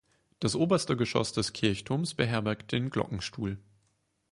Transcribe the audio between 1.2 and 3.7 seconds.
des Kirchturms beherbergt den Glockenstuhl.